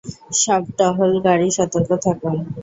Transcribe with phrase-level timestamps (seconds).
[0.41, 2.35] সব টহল গাড়ি সতর্ক থাকুন!